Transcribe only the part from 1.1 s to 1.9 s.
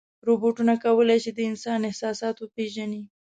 شي د انسان